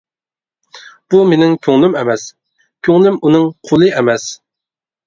بۇ 1.15 1.19
مېنىڭ 1.33 1.53
كۆڭلۈم 1.67 1.99
ئەمەس، 2.01 2.27
كۆڭلۈم 2.89 3.21
ئۇنىڭ 3.23 3.49
قۇلى 3.71 3.97
ئەمەس. 4.01 4.31